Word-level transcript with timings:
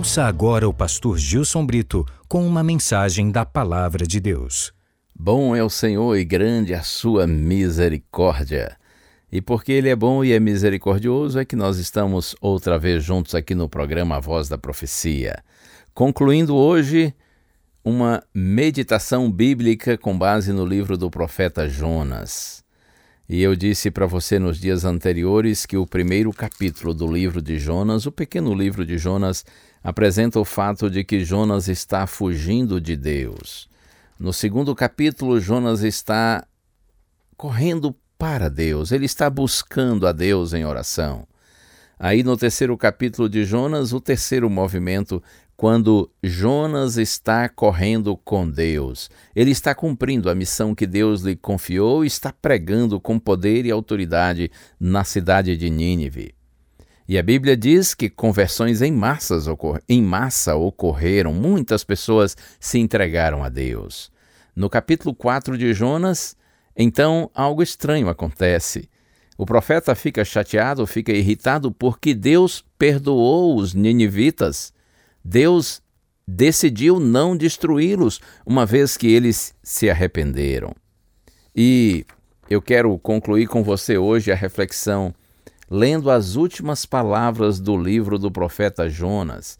Ouça 0.00 0.24
agora 0.24 0.66
o 0.66 0.72
pastor 0.72 1.18
Gilson 1.18 1.66
Brito 1.66 2.06
com 2.26 2.46
uma 2.46 2.64
mensagem 2.64 3.30
da 3.30 3.44
Palavra 3.44 4.06
de 4.06 4.18
Deus. 4.18 4.72
Bom 5.14 5.54
é 5.54 5.62
o 5.62 5.68
Senhor 5.68 6.16
e 6.16 6.24
grande 6.24 6.72
a 6.72 6.82
sua 6.82 7.26
misericórdia. 7.26 8.78
E 9.30 9.42
porque 9.42 9.72
Ele 9.72 9.90
é 9.90 9.94
bom 9.94 10.24
e 10.24 10.32
é 10.32 10.40
misericordioso, 10.40 11.38
é 11.38 11.44
que 11.44 11.54
nós 11.54 11.76
estamos 11.76 12.34
outra 12.40 12.78
vez 12.78 13.04
juntos 13.04 13.34
aqui 13.34 13.54
no 13.54 13.68
programa 13.68 14.16
A 14.16 14.20
Voz 14.20 14.48
da 14.48 14.56
Profecia. 14.56 15.44
Concluindo 15.92 16.56
hoje 16.56 17.12
uma 17.84 18.22
meditação 18.32 19.30
bíblica 19.30 19.98
com 19.98 20.16
base 20.16 20.50
no 20.50 20.64
livro 20.64 20.96
do 20.96 21.10
profeta 21.10 21.68
Jonas. 21.68 22.64
E 23.28 23.42
eu 23.42 23.54
disse 23.54 23.90
para 23.90 24.06
você 24.06 24.38
nos 24.38 24.58
dias 24.58 24.86
anteriores 24.86 25.66
que 25.66 25.76
o 25.76 25.86
primeiro 25.86 26.32
capítulo 26.32 26.94
do 26.94 27.06
livro 27.06 27.42
de 27.42 27.58
Jonas, 27.58 28.06
o 28.06 28.10
pequeno 28.10 28.54
livro 28.54 28.84
de 28.84 28.96
Jonas, 28.98 29.44
apresenta 29.82 30.38
o 30.38 30.44
fato 30.44 30.90
de 30.90 31.04
que 31.04 31.24
Jonas 31.24 31.68
está 31.68 32.06
fugindo 32.06 32.80
de 32.80 32.96
Deus. 32.96 33.68
No 34.18 34.32
segundo 34.32 34.74
capítulo, 34.74 35.40
Jonas 35.40 35.82
está 35.82 36.46
correndo 37.36 37.96
para 38.18 38.50
Deus, 38.50 38.92
ele 38.92 39.06
está 39.06 39.30
buscando 39.30 40.06
a 40.06 40.12
Deus 40.12 40.52
em 40.52 40.64
oração. 40.64 41.26
Aí 41.98 42.22
no 42.22 42.36
terceiro 42.36 42.76
capítulo 42.76 43.28
de 43.28 43.44
Jonas, 43.44 43.92
o 43.92 44.00
terceiro 44.00 44.48
movimento, 44.48 45.22
quando 45.56 46.10
Jonas 46.22 46.96
está 46.96 47.46
correndo 47.46 48.16
com 48.16 48.48
Deus. 48.48 49.10
Ele 49.36 49.50
está 49.50 49.74
cumprindo 49.74 50.30
a 50.30 50.34
missão 50.34 50.74
que 50.74 50.86
Deus 50.86 51.20
lhe 51.20 51.36
confiou 51.36 52.02
e 52.02 52.06
está 52.06 52.32
pregando 52.32 52.98
com 52.98 53.18
poder 53.18 53.66
e 53.66 53.70
autoridade 53.70 54.50
na 54.80 55.04
cidade 55.04 55.58
de 55.58 55.68
Nínive. 55.68 56.34
E 57.10 57.18
a 57.18 57.24
Bíblia 57.24 57.56
diz 57.56 57.92
que 57.92 58.08
conversões 58.08 58.80
em, 58.80 58.92
massas 58.92 59.46
em 59.88 60.00
massa 60.00 60.54
ocorreram, 60.54 61.34
muitas 61.34 61.82
pessoas 61.82 62.36
se 62.60 62.78
entregaram 62.78 63.42
a 63.42 63.48
Deus. 63.48 64.12
No 64.54 64.70
capítulo 64.70 65.12
4 65.12 65.58
de 65.58 65.74
Jonas, 65.74 66.36
então 66.76 67.28
algo 67.34 67.64
estranho 67.64 68.08
acontece. 68.08 68.88
O 69.36 69.44
profeta 69.44 69.92
fica 69.96 70.24
chateado, 70.24 70.86
fica 70.86 71.10
irritado 71.10 71.72
porque 71.72 72.14
Deus 72.14 72.64
perdoou 72.78 73.56
os 73.56 73.74
ninivitas. 73.74 74.72
Deus 75.24 75.82
decidiu 76.24 77.00
não 77.00 77.36
destruí-los, 77.36 78.20
uma 78.46 78.64
vez 78.64 78.96
que 78.96 79.08
eles 79.08 79.52
se 79.64 79.90
arrependeram. 79.90 80.72
E 81.56 82.06
eu 82.48 82.62
quero 82.62 82.96
concluir 83.00 83.48
com 83.48 83.64
você 83.64 83.98
hoje 83.98 84.30
a 84.30 84.36
reflexão 84.36 85.12
lendo 85.70 86.10
as 86.10 86.34
últimas 86.34 86.84
palavras 86.84 87.60
do 87.60 87.76
livro 87.76 88.18
do 88.18 88.30
profeta 88.30 88.88
Jonas. 88.88 89.56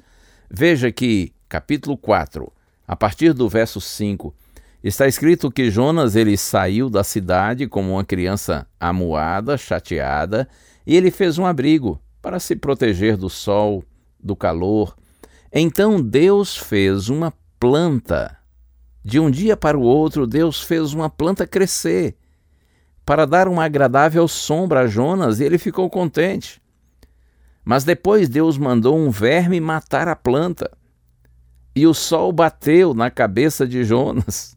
Veja 0.51 0.91
que, 0.91 1.33
capítulo 1.49 1.97
4, 1.97 2.53
a 2.87 2.97
partir 2.97 3.33
do 3.33 3.49
verso 3.49 3.81
5, 3.81 4.35
está 4.83 5.07
escrito 5.07 5.53
que 5.53 5.71
Jonas 5.71 6.17
ele 6.17 6.37
saiu 6.37 6.91
da 6.91 7.05
cidade 7.05 7.69
como 7.69 7.93
uma 7.93 8.05
criança 8.05 8.67
amuada, 8.81 9.57
chateada, 9.57 10.49
e 10.85 10.97
ele 10.97 11.13
fez 11.13 11.39
um 11.39 11.47
abrigo 11.47 12.01
para 12.21 12.41
se 12.41 12.57
proteger 12.57 13.17
do 13.17 13.31
sol, 13.31 13.85
do 14.19 14.35
calor. 14.35 14.97
Então 15.53 16.03
Deus 16.03 16.57
fez 16.57 17.09
uma 17.09 17.33
planta. 17.61 18.37
De 19.05 19.21
um 19.21 19.31
dia 19.31 19.57
para 19.57 19.79
o 19.79 19.83
outro, 19.83 20.27
Deus 20.27 20.61
fez 20.61 20.93
uma 20.93 21.09
planta 21.09 21.47
crescer 21.47 22.17
para 23.05 23.27
dar 23.27 23.49
uma 23.49 23.65
agradável 23.65 24.27
sombra 24.29 24.81
a 24.81 24.87
Jonas 24.87 25.41
e 25.41 25.45
ele 25.45 25.59
ficou 25.59 25.89
contente. 25.91 26.61
Mas 27.65 27.85
depois 27.85 28.29
Deus 28.29 28.57
mandou 28.57 28.97
um 28.99 29.11
verme 29.11 29.61
matar 29.61 30.09
a 30.09 30.17
planta. 30.17 30.71
E 31.75 31.87
o 31.87 31.95
sol 31.95 32.33
bateu 32.33 32.95
na 32.95 33.11
cabeça 33.11 33.67
de 33.67 33.85
Jonas. 33.85 34.57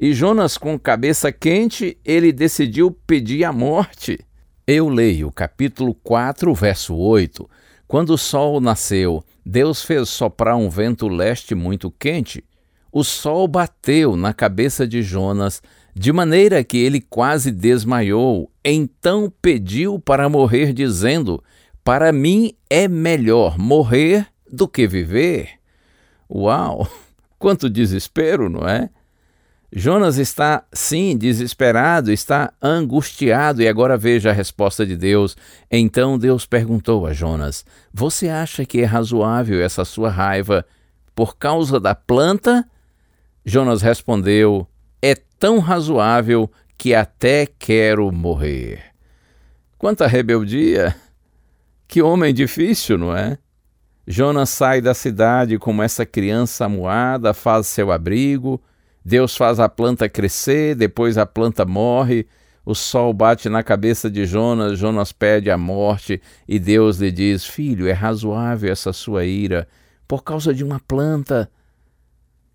E 0.00 0.12
Jonas, 0.12 0.56
com 0.56 0.78
cabeça 0.78 1.32
quente, 1.32 1.98
ele 2.04 2.32
decidiu 2.32 2.90
pedir 2.90 3.44
a 3.44 3.52
morte. 3.52 4.20
Eu 4.66 4.88
leio 4.88 5.32
capítulo 5.32 5.94
4, 5.94 6.54
verso 6.54 6.94
8. 6.94 7.48
Quando 7.86 8.10
o 8.10 8.18
sol 8.18 8.60
nasceu, 8.60 9.24
Deus 9.44 9.82
fez 9.82 10.10
soprar 10.10 10.56
um 10.56 10.68
vento 10.68 11.08
leste 11.08 11.54
muito 11.54 11.90
quente. 11.90 12.44
O 12.98 13.04
sol 13.04 13.46
bateu 13.46 14.16
na 14.16 14.34
cabeça 14.34 14.84
de 14.84 15.04
Jonas 15.04 15.62
de 15.94 16.12
maneira 16.12 16.64
que 16.64 16.76
ele 16.76 17.00
quase 17.00 17.52
desmaiou. 17.52 18.50
Então 18.64 19.32
pediu 19.40 20.00
para 20.00 20.28
morrer, 20.28 20.72
dizendo: 20.72 21.40
Para 21.84 22.10
mim 22.10 22.54
é 22.68 22.88
melhor 22.88 23.56
morrer 23.56 24.26
do 24.50 24.66
que 24.66 24.88
viver. 24.88 25.50
Uau! 26.28 26.90
Quanto 27.38 27.70
desespero, 27.70 28.50
não 28.50 28.68
é? 28.68 28.90
Jonas 29.72 30.16
está, 30.18 30.64
sim, 30.72 31.16
desesperado, 31.16 32.10
está 32.10 32.52
angustiado, 32.60 33.62
e 33.62 33.68
agora 33.68 33.96
veja 33.96 34.30
a 34.30 34.32
resposta 34.32 34.84
de 34.84 34.96
Deus. 34.96 35.36
Então 35.70 36.18
Deus 36.18 36.44
perguntou 36.44 37.06
a 37.06 37.12
Jonas: 37.12 37.64
Você 37.94 38.28
acha 38.28 38.66
que 38.66 38.80
é 38.80 38.84
razoável 38.84 39.62
essa 39.62 39.84
sua 39.84 40.10
raiva 40.10 40.66
por 41.14 41.36
causa 41.36 41.78
da 41.78 41.94
planta? 41.94 42.66
Jonas 43.48 43.80
respondeu: 43.80 44.68
é 45.00 45.14
tão 45.14 45.58
razoável 45.58 46.50
que 46.76 46.94
até 46.94 47.46
quero 47.46 48.12
morrer. 48.12 48.82
Quanta 49.78 50.06
rebeldia! 50.06 50.94
Que 51.86 52.02
homem 52.02 52.34
difícil, 52.34 52.98
não 52.98 53.16
é? 53.16 53.38
Jonas 54.06 54.50
sai 54.50 54.82
da 54.82 54.92
cidade 54.92 55.58
como 55.58 55.82
essa 55.82 56.04
criança 56.04 56.66
amuada, 56.66 57.32
faz 57.32 57.66
seu 57.68 57.90
abrigo, 57.90 58.60
Deus 59.02 59.34
faz 59.34 59.58
a 59.58 59.66
planta 59.66 60.10
crescer, 60.10 60.74
depois 60.74 61.16
a 61.16 61.24
planta 61.24 61.64
morre, 61.64 62.26
o 62.66 62.74
sol 62.74 63.14
bate 63.14 63.48
na 63.48 63.62
cabeça 63.62 64.10
de 64.10 64.26
Jonas, 64.26 64.78
Jonas 64.78 65.10
pede 65.10 65.50
a 65.50 65.56
morte 65.56 66.20
e 66.46 66.58
Deus 66.58 66.98
lhe 66.98 67.10
diz: 67.10 67.46
Filho, 67.46 67.88
é 67.88 67.92
razoável 67.92 68.70
essa 68.70 68.92
sua 68.92 69.24
ira 69.24 69.66
por 70.06 70.22
causa 70.22 70.52
de 70.52 70.62
uma 70.62 70.78
planta. 70.78 71.50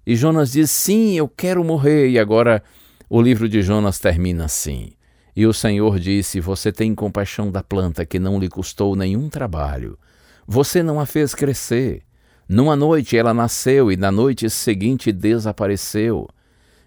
E 0.06 0.16
Jonas 0.16 0.52
diz: 0.52 0.70
Sim, 0.72 1.14
eu 1.14 1.28
quero 1.28 1.64
morrer. 1.64 2.10
E 2.10 2.20
agora 2.20 2.64
o 3.10 3.22
livro 3.22 3.48
de 3.48 3.62
Jonas 3.62 4.00
termina 4.00 4.46
assim. 4.46 4.92
E 5.36 5.46
o 5.46 5.54
Senhor 5.54 6.00
disse: 6.00 6.40
Você 6.40 6.72
tem 6.72 6.94
compaixão 6.94 7.52
da 7.52 7.64
planta 7.64 8.06
que 8.06 8.20
não 8.20 8.40
lhe 8.40 8.50
custou 8.50 8.96
nenhum 8.96 9.30
trabalho. 9.30 9.98
Você 10.46 10.84
não 10.84 11.00
a 11.00 11.06
fez 11.06 11.34
crescer. 11.34 12.04
Numa 12.48 12.76
noite 12.76 13.18
ela 13.18 13.34
nasceu 13.34 13.92
e 13.92 13.96
na 13.96 14.12
noite 14.12 14.50
seguinte 14.50 15.12
desapareceu. 15.12 16.28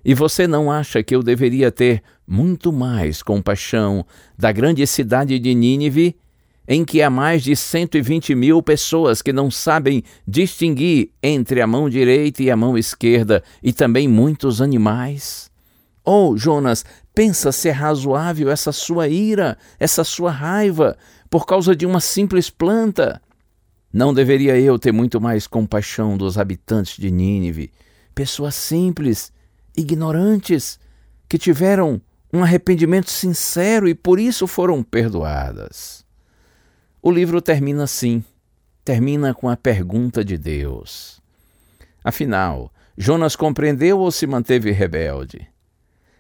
E 0.04 0.14
você 0.14 0.46
não 0.46 0.70
acha 0.70 1.02
que 1.02 1.16
eu 1.16 1.22
deveria 1.22 1.72
ter 1.72 2.02
muito 2.26 2.72
mais 2.72 3.22
compaixão 3.22 4.06
da 4.38 4.52
grande 4.52 4.86
cidade 4.86 5.38
de 5.38 5.54
Nínive 5.54 6.14
em 6.68 6.84
que 6.84 7.02
há 7.02 7.10
mais 7.10 7.42
de 7.42 7.54
120 7.54 8.34
mil 8.34 8.62
pessoas 8.62 9.22
que 9.22 9.32
não 9.32 9.50
sabem 9.50 10.02
distinguir 10.26 11.10
entre 11.22 11.60
a 11.60 11.66
mão 11.66 11.88
direita 11.88 12.42
e 12.42 12.50
a 12.50 12.56
mão 12.56 12.76
esquerda, 12.76 13.42
e 13.62 13.72
também 13.72 14.08
muitos 14.08 14.60
animais? 14.60 15.50
Oh, 16.04 16.36
Jonas, 16.36 16.84
pensa 17.14 17.50
se 17.50 17.68
é 17.68 17.72
razoável 17.72 18.50
essa 18.50 18.70
sua 18.70 19.08
ira, 19.08 19.58
essa 19.78 20.04
sua 20.04 20.30
raiva, 20.30 20.96
por 21.28 21.46
causa 21.46 21.74
de 21.74 21.84
uma 21.84 22.00
simples 22.00 22.48
planta. 22.48 23.20
Não 23.92 24.14
deveria 24.14 24.58
eu 24.58 24.78
ter 24.78 24.92
muito 24.92 25.20
mais 25.20 25.46
compaixão 25.46 26.16
dos 26.16 26.38
habitantes 26.38 26.96
de 26.96 27.10
Nínive, 27.10 27.72
pessoas 28.14 28.54
simples, 28.54 29.32
ignorantes, 29.76 30.78
que 31.28 31.38
tiveram 31.38 32.00
um 32.32 32.42
arrependimento 32.42 33.10
sincero 33.10 33.88
e 33.88 33.94
por 33.94 34.20
isso 34.20 34.46
foram 34.46 34.82
perdoadas. 34.82 36.05
O 37.06 37.12
livro 37.12 37.40
termina 37.40 37.84
assim, 37.84 38.24
termina 38.84 39.32
com 39.32 39.48
a 39.48 39.56
pergunta 39.56 40.24
de 40.24 40.36
Deus. 40.36 41.22
Afinal, 42.02 42.72
Jonas 42.98 43.36
compreendeu 43.36 44.00
ou 44.00 44.10
se 44.10 44.26
manteve 44.26 44.72
rebelde? 44.72 45.46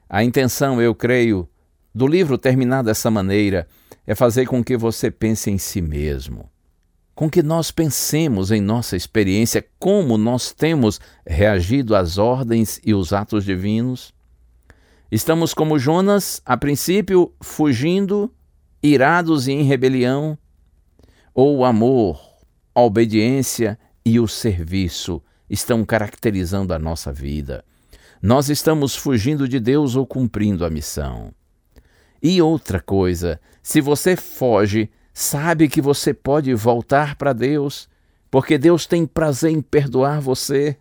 A 0.08 0.22
intenção, 0.22 0.80
eu 0.80 0.94
creio, 0.94 1.48
do 1.92 2.06
livro 2.06 2.38
terminar 2.38 2.84
dessa 2.84 3.10
maneira 3.10 3.66
é 4.06 4.14
fazer 4.14 4.46
com 4.46 4.62
que 4.62 4.76
você 4.76 5.10
pense 5.10 5.50
em 5.50 5.58
si 5.58 5.82
mesmo, 5.82 6.48
com 7.16 7.28
que 7.28 7.42
nós 7.42 7.72
pensemos 7.72 8.52
em 8.52 8.60
nossa 8.60 8.96
experiência, 8.96 9.66
como 9.80 10.16
nós 10.16 10.52
temos 10.52 11.00
reagido 11.26 11.96
às 11.96 12.16
ordens 12.16 12.80
e 12.84 12.94
os 12.94 13.12
atos 13.12 13.44
divinos. 13.44 14.14
Estamos 15.10 15.52
como 15.52 15.80
Jonas, 15.80 16.40
a 16.46 16.56
princípio, 16.56 17.32
fugindo, 17.40 18.32
irados 18.80 19.48
e 19.48 19.52
em 19.52 19.64
rebelião, 19.64 20.38
ou 21.36 21.58
o 21.58 21.64
amor, 21.66 22.18
a 22.74 22.80
obediência 22.80 23.78
e 24.02 24.18
o 24.18 24.26
serviço 24.26 25.22
estão 25.50 25.84
caracterizando 25.84 26.72
a 26.72 26.78
nossa 26.78 27.12
vida. 27.12 27.62
Nós 28.22 28.48
estamos 28.48 28.96
fugindo 28.96 29.46
de 29.46 29.60
Deus 29.60 29.96
ou 29.96 30.06
cumprindo 30.06 30.64
a 30.64 30.70
missão. 30.70 31.30
E 32.22 32.40
outra 32.40 32.80
coisa, 32.80 33.38
se 33.62 33.82
você 33.82 34.16
foge, 34.16 34.88
sabe 35.12 35.68
que 35.68 35.82
você 35.82 36.14
pode 36.14 36.54
voltar 36.54 37.16
para 37.16 37.34
Deus, 37.34 37.86
porque 38.30 38.56
Deus 38.56 38.86
tem 38.86 39.04
prazer 39.04 39.50
em 39.50 39.60
perdoar 39.60 40.22
você. 40.22 40.78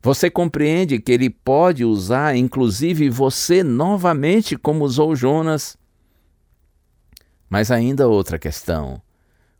Você 0.00 0.30
compreende 0.30 0.98
que 0.98 1.12
Ele 1.12 1.28
pode 1.28 1.84
usar, 1.84 2.34
inclusive, 2.34 3.10
você 3.10 3.62
novamente, 3.62 4.56
como 4.56 4.86
usou 4.86 5.14
Jonas. 5.14 5.76
Mas 7.50 7.70
ainda 7.70 8.08
outra 8.08 8.38
questão: 8.38 9.02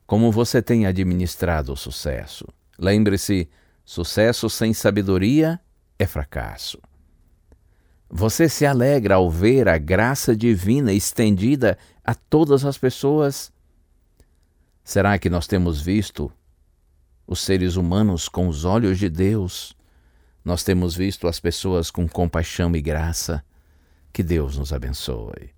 como 0.08 0.32
você 0.32 0.62
tem 0.62 0.86
administrado 0.86 1.70
o 1.70 1.76
sucesso? 1.76 2.46
Lembre-se, 2.78 3.46
sucesso 3.84 4.48
sem 4.48 4.72
sabedoria 4.72 5.60
é 5.98 6.06
fracasso. 6.06 6.80
Você 8.08 8.48
se 8.48 8.64
alegra 8.64 9.16
ao 9.16 9.30
ver 9.30 9.68
a 9.68 9.76
graça 9.76 10.34
divina 10.34 10.94
estendida 10.94 11.76
a 12.02 12.14
todas 12.14 12.64
as 12.64 12.78
pessoas? 12.78 13.52
Será 14.82 15.18
que 15.18 15.28
nós 15.28 15.46
temos 15.46 15.78
visto 15.78 16.32
os 17.26 17.42
seres 17.42 17.76
humanos 17.76 18.30
com 18.30 18.48
os 18.48 18.64
olhos 18.64 18.98
de 18.98 19.10
Deus? 19.10 19.76
Nós 20.42 20.64
temos 20.64 20.96
visto 20.96 21.28
as 21.28 21.38
pessoas 21.38 21.90
com 21.90 22.08
compaixão 22.08 22.74
e 22.74 22.80
graça? 22.80 23.44
Que 24.10 24.22
Deus 24.22 24.56
nos 24.56 24.72
abençoe. 24.72 25.50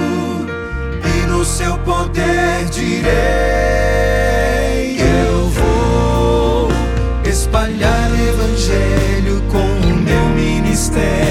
e 1.03 1.27
no 1.27 1.43
seu 1.43 1.77
poder 1.79 2.65
direi: 2.71 3.11
Eu 4.99 5.49
vou 5.49 6.69
espalhar 7.25 8.11
o 8.11 8.15
Evangelho 8.15 9.41
com 9.49 9.87
o 9.87 9.95
meu 9.95 10.25
ministério. 10.35 11.30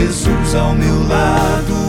Jesus 0.00 0.54
ao 0.54 0.74
meu 0.74 1.06
lado 1.06 1.79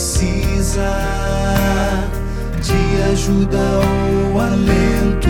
precisa 0.00 0.96
de 2.62 3.02
ajuda 3.12 3.58
ou 4.32 4.40
alento. 4.40 5.28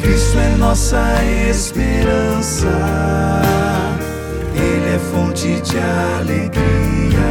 Cristo 0.00 0.38
é 0.40 0.56
nossa 0.56 1.00
esperança 1.48 2.66
ele 4.56 4.96
é 4.96 4.98
fonte 5.12 5.60
de 5.60 5.78
alegria. 6.18 7.30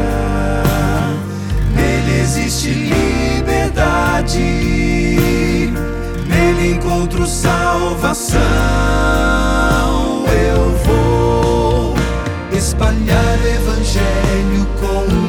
Nele 1.76 2.22
existe 2.22 2.70
liberdade. 2.70 4.40
Nele 6.30 6.76
encontro 6.76 7.28
salvação. 7.28 8.40
Eu 10.32 10.72
vou 10.86 11.96
espalhar 12.54 13.38
o 13.44 13.48
evangelho 13.48 14.66
com 14.80 15.21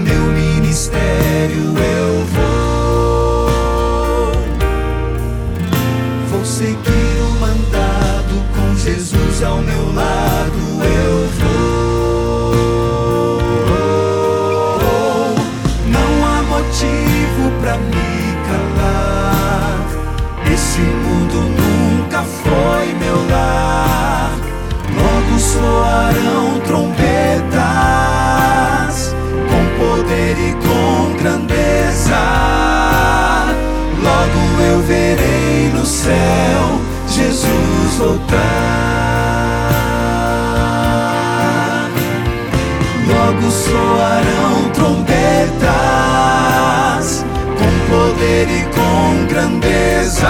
grandeza. 49.43 50.29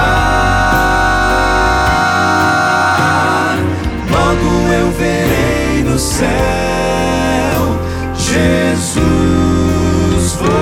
Logo 4.10 4.72
eu 4.72 4.90
verei 4.92 5.82
no 5.84 5.98
céu 5.98 6.28
Jesus 8.14 8.72
voltar. 10.36 10.52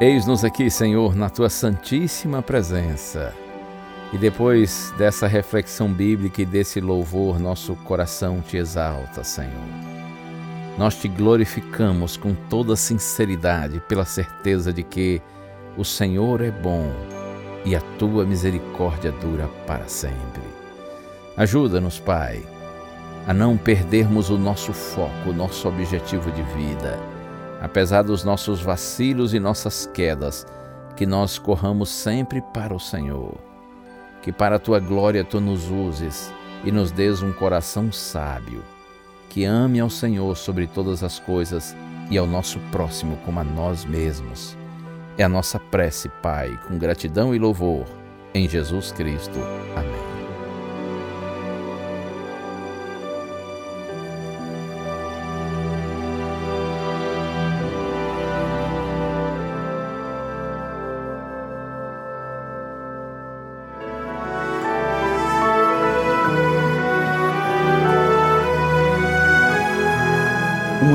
Eis-nos 0.00 0.44
aqui, 0.44 0.70
Senhor, 0.70 1.16
na 1.16 1.28
tua 1.30 1.48
santíssima 1.48 2.42
presença 2.42 3.34
e 4.12 4.18
depois 4.18 4.92
dessa 4.96 5.26
reflexão 5.26 5.92
bíblica 5.92 6.42
e 6.42 6.46
desse 6.46 6.80
louvor, 6.80 7.38
nosso 7.38 7.74
coração 7.76 8.40
te 8.40 8.56
exalta, 8.56 9.24
Senhor. 9.24 9.50
Nós 10.78 10.94
te 10.96 11.08
glorificamos 11.08 12.16
com 12.16 12.34
toda 12.48 12.76
sinceridade, 12.76 13.80
pela 13.88 14.04
certeza 14.04 14.72
de 14.72 14.82
que 14.82 15.20
o 15.76 15.84
Senhor 15.84 16.40
é 16.40 16.50
bom 16.50 16.90
e 17.64 17.74
a 17.74 17.80
tua 17.98 18.24
misericórdia 18.24 19.10
dura 19.12 19.48
para 19.66 19.88
sempre. 19.88 20.42
Ajuda-nos, 21.36 21.98
Pai, 21.98 22.42
a 23.26 23.34
não 23.34 23.56
perdermos 23.56 24.30
o 24.30 24.38
nosso 24.38 24.72
foco, 24.72 25.30
o 25.30 25.34
nosso 25.34 25.68
objetivo 25.68 26.30
de 26.30 26.42
vida 26.42 27.16
apesar 27.60 28.02
dos 28.02 28.24
nossos 28.24 28.60
vacilos 28.60 29.34
e 29.34 29.40
nossas 29.40 29.86
quedas, 29.86 30.46
que 30.96 31.06
nós 31.06 31.38
corramos 31.38 31.88
sempre 31.90 32.40
para 32.52 32.74
o 32.74 32.80
Senhor. 32.80 33.45
Que 34.26 34.32
para 34.32 34.56
a 34.56 34.58
tua 34.58 34.80
glória 34.80 35.22
tu 35.22 35.40
nos 35.40 35.70
uses 35.70 36.34
e 36.64 36.72
nos 36.72 36.90
dês 36.90 37.22
um 37.22 37.32
coração 37.32 37.92
sábio, 37.92 38.60
que 39.28 39.44
ame 39.44 39.78
ao 39.78 39.88
Senhor 39.88 40.36
sobre 40.36 40.66
todas 40.66 41.04
as 41.04 41.20
coisas 41.20 41.76
e 42.10 42.18
ao 42.18 42.26
nosso 42.26 42.58
próximo 42.72 43.16
como 43.24 43.38
a 43.38 43.44
nós 43.44 43.84
mesmos. 43.84 44.58
É 45.16 45.22
a 45.22 45.28
nossa 45.28 45.60
prece, 45.60 46.08
Pai, 46.20 46.58
com 46.66 46.76
gratidão 46.76 47.36
e 47.36 47.38
louvor, 47.38 47.84
em 48.34 48.48
Jesus 48.48 48.90
Cristo. 48.90 49.38
Amém. 49.76 49.95